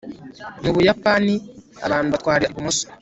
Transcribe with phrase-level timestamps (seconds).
[0.63, 1.33] mu buyapani
[1.85, 2.85] abantu batwara ibumoso